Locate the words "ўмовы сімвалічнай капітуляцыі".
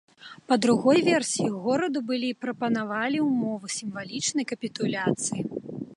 3.29-5.41